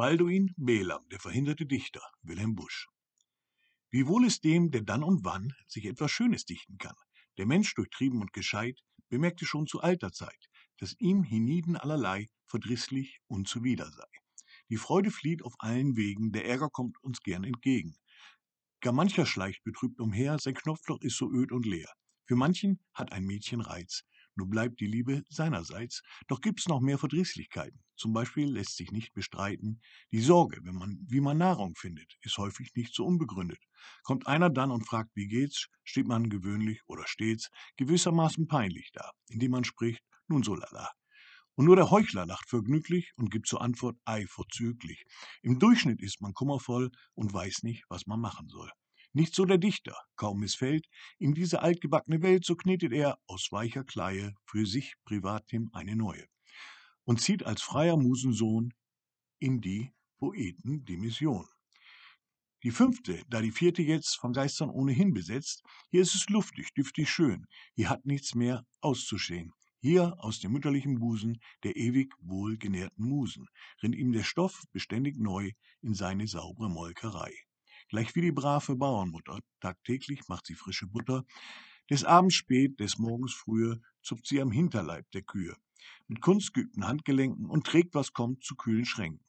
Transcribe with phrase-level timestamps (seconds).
[0.00, 2.88] Balduin Belam, der verhinderte Dichter, Wilhelm Busch.
[3.90, 6.96] Wie wohl ist dem, der dann und wann sich etwas Schönes dichten kann.
[7.36, 13.18] Der Mensch, durchtrieben und gescheit, bemerkte schon zu alter Zeit, dass ihm hienieden allerlei verdrießlich
[13.26, 14.08] und zuwider sei.
[14.70, 17.94] Die Freude flieht auf allen Wegen, der Ärger kommt uns gern entgegen.
[18.80, 21.92] Gar mancher schleicht betrübt umher, sein Knopfloch ist so öd und leer.
[22.24, 24.04] Für manchen hat ein Mädchen Reiz,
[24.40, 26.02] nur bleibt die Liebe seinerseits.
[26.26, 27.78] Doch gibt's noch mehr Verdrießlichkeiten.
[27.94, 29.82] Zum Beispiel lässt sich nicht bestreiten,
[30.12, 33.62] die Sorge, wenn man, wie man Nahrung findet, ist häufig nicht so unbegründet.
[34.02, 39.10] Kommt einer dann und fragt, wie geht's, steht man gewöhnlich oder stets gewissermaßen peinlich da,
[39.28, 40.90] indem man spricht, nun so lala.
[41.54, 45.04] Und nur der Heuchler lacht vergnüglich und gibt zur Antwort ei vorzüglich.
[45.42, 48.70] Im Durchschnitt ist man kummervoll und weiß nicht, was man machen soll.
[49.12, 50.86] Nicht so der Dichter, kaum missfällt
[51.18, 56.26] ihm diese altgebackene Welt, so knetet er aus weicher Kleie für sich privatim eine neue
[57.04, 58.72] und zieht als freier Musensohn
[59.40, 61.46] in die Poetendemission.
[62.62, 67.10] Die fünfte, da die vierte jetzt von Geistern ohnehin besetzt, hier ist es luftig, düftig
[67.10, 69.52] schön, hier hat nichts mehr auszustehen.
[69.80, 73.46] Hier aus dem mütterlichen Busen der ewig wohlgenährten Musen
[73.82, 77.32] rinnt ihm der Stoff beständig neu in seine saubere Molkerei.
[77.90, 81.24] Gleich wie die brave Bauernmutter, tagtäglich macht sie frische Butter,
[81.90, 85.56] des Abends spät, des Morgens frühe, zupft sie am Hinterleib der Kühe,
[86.06, 89.26] mit kunstgeübten Handgelenken und trägt, was kommt, zu kühlen Schränken.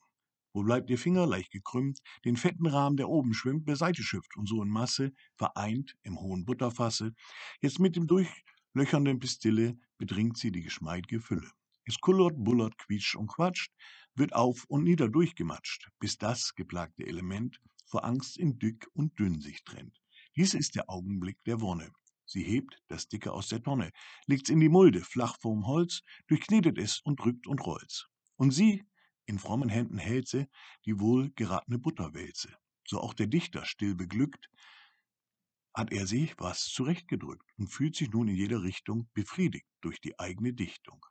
[0.54, 4.48] Wo bleibt ihr Finger, leicht gekrümmt, den fetten Rahmen, der oben schwimmt, beiseite schifft und
[4.48, 7.16] so in Masse, vereint im hohen Butterfasse,
[7.62, 8.44] jetzt mit dem durch
[8.76, 11.50] löchernden Pistille bedringt sie die geschmeidige Fülle.
[11.86, 13.74] Es kullert, bullert, quietscht und quatscht,
[14.14, 17.60] wird auf und nieder durchgematscht, bis das geplagte Element
[17.92, 20.02] vor Angst in dick und dünn sich trennt.
[20.38, 21.92] Dies ist der Augenblick der Wonne.
[22.26, 23.92] Sie hebt das Dicke aus der Tonne,
[24.26, 28.08] legt's in die Mulde, flach vorm Holz, durchknetet es und drückt und rollt's.
[28.38, 28.86] Und sie,
[29.26, 30.48] in frommen Händen hält sie
[30.86, 32.56] die wohl geratene Butterwälze.
[32.88, 34.50] So auch der Dichter still beglückt,
[35.74, 40.18] hat er sich was zurechtgedrückt und fühlt sich nun in jeder Richtung befriedigt durch die
[40.18, 41.06] eigene Dichtung.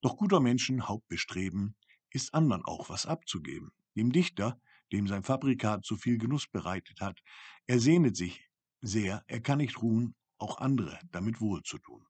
[0.00, 1.76] Doch guter Menschen Hauptbestreben
[2.10, 3.72] ist andern auch was abzugeben.
[3.94, 4.60] Dem Dichter,
[4.92, 7.20] dem sein Fabrikat so viel Genuss bereitet hat,
[7.66, 8.48] er sehnet sich
[8.80, 12.04] sehr, er kann nicht ruhen, auch andere damit wohl zu tun.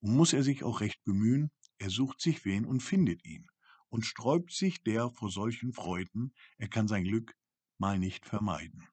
[0.00, 3.46] Und muss er sich auch recht bemühen, er sucht sich wen und findet ihn
[3.88, 7.34] und sträubt sich der vor solchen Freuden, er kann sein Glück
[7.78, 8.88] mal nicht vermeiden.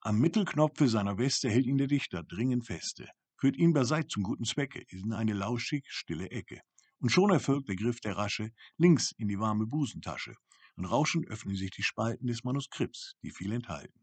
[0.00, 4.44] Am Mittelknopfe seiner Weste hält ihn der Dichter dringend feste, führt ihn beiseit zum guten
[4.44, 6.60] Zwecke in eine lauschig stille Ecke.
[7.00, 10.34] Und schon erfolgt der Griff der Rasche links in die warme Busentasche,
[10.78, 14.00] und rauschend öffnen sich die Spalten des Manuskripts, die viel enthalten.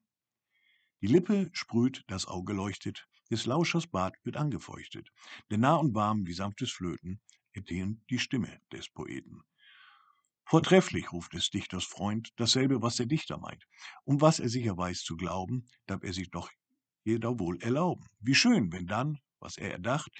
[1.01, 5.09] Die Lippe sprüht, das Auge leuchtet, des Lauschers Bart wird angefeuchtet,
[5.49, 7.21] denn nah und warm wie sanftes Flöten
[7.53, 9.41] ertönt die Stimme des Poeten.
[10.43, 13.65] Vortrefflich, ruft des Dichters Freund, dasselbe, was der Dichter meint.
[14.03, 16.51] Um was er sicher weiß zu glauben, darf er sich doch
[17.03, 18.05] jeder wohl erlauben.
[18.19, 20.11] Wie schön, wenn dann, was er erdacht,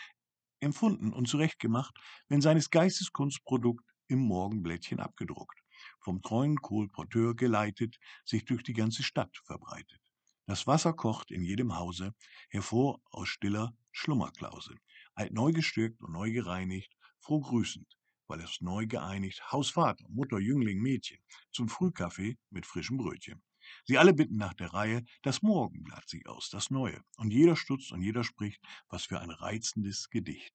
[0.62, 1.96] empfunden und zurechtgemacht,
[2.28, 5.65] wenn seines Geistes Kunstprodukt im Morgenblättchen abgedruckt,
[6.06, 10.00] vom treuen Kolporteur geleitet, sich durch die ganze Stadt verbreitet.
[10.46, 12.14] Das Wasser kocht in jedem Hause,
[12.50, 14.76] hervor aus stiller Schlummerklause,
[15.16, 20.80] alt neu gestärkt und neu gereinigt, froh grüßend, weil es neu geeinigt Hausvater, Mutter, Jüngling,
[20.80, 21.18] Mädchen
[21.52, 23.42] zum Frühkaffee mit frischem Brötchen.
[23.86, 27.02] Sie alle bitten nach der Reihe, das Morgenblatt sich aus, das Neue.
[27.18, 30.54] Und jeder stutzt und jeder spricht, was für ein reizendes Gedicht.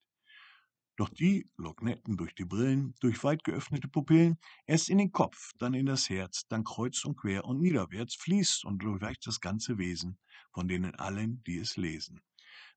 [1.00, 5.72] Doch die Lognetten durch die Brillen, durch weit geöffnete Pupillen, erst in den Kopf, dann
[5.72, 10.18] in das Herz, dann kreuz und quer und niederwärts fließt und durchweicht das ganze Wesen
[10.52, 12.20] von denen allen, die es lesen.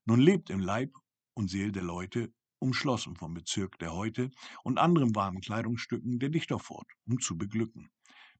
[0.06, 0.94] Nun lebt im Leib
[1.34, 4.30] und Seel der Leute umschlossen vom Bezirk der Häute
[4.62, 7.90] und anderen warmen Kleidungsstücken der Dichter fort, um zu beglücken.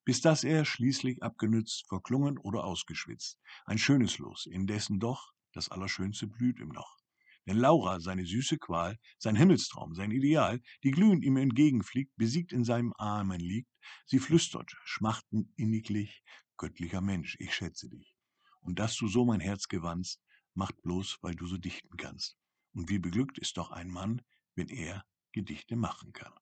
[0.07, 3.39] Bis dass er schließlich abgenützt, verklungen oder ausgeschwitzt.
[3.67, 7.04] Ein schönes Los, indessen doch das Allerschönste blüht ihm noch.
[7.47, 12.65] Denn Laura, seine süße Qual, sein Himmelstraum, sein Ideal, die glühend ihm entgegenfliegt, besiegt in
[12.65, 13.71] seinem Armen liegt,
[14.07, 16.23] sie flüstert, schmachtend inniglich,
[16.57, 18.15] göttlicher Mensch, ich schätze dich.
[18.61, 20.23] Und dass du so mein Herz gewannst,
[20.55, 22.39] macht bloß, weil du so dichten kannst.
[22.73, 24.23] Und wie beglückt ist doch ein Mann,
[24.55, 26.33] wenn er Gedichte machen kann.